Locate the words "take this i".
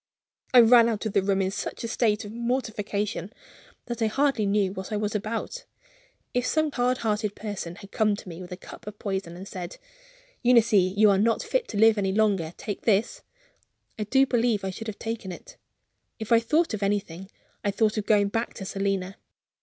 12.57-14.05